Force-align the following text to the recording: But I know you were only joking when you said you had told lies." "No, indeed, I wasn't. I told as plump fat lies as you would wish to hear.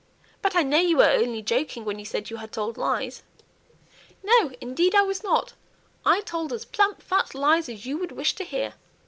But 0.41 0.55
I 0.55 0.63
know 0.63 0.79
you 0.79 0.97
were 0.97 1.11
only 1.11 1.43
joking 1.43 1.85
when 1.85 1.99
you 1.99 2.05
said 2.05 2.31
you 2.31 2.37
had 2.37 2.51
told 2.51 2.75
lies." 2.75 3.21
"No, 4.23 4.51
indeed, 4.59 4.95
I 4.95 5.03
wasn't. 5.03 5.53
I 6.03 6.21
told 6.21 6.51
as 6.53 6.65
plump 6.65 7.03
fat 7.03 7.35
lies 7.35 7.69
as 7.69 7.85
you 7.85 7.99
would 7.99 8.13
wish 8.13 8.33
to 8.37 8.43
hear. 8.43 8.73